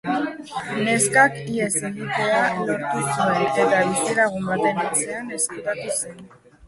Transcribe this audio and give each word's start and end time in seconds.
Neskak 0.87 1.35
ihes 1.55 1.75
egitea 1.89 2.39
lortu 2.69 3.03
zuen 3.03 3.45
eta 3.51 3.83
bizilagun 3.91 4.51
baten 4.55 4.83
etxean 4.89 5.33
ezkutatu 5.39 5.99
zen. 6.01 6.19